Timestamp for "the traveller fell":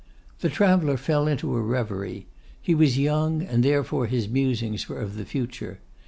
0.39-1.27